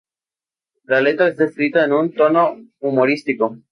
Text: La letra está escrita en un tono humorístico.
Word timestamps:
La 0.85 0.99
letra 0.99 1.27
está 1.27 1.43
escrita 1.43 1.85
en 1.85 1.93
un 1.93 2.11
tono 2.11 2.57
humorístico. 2.79 3.59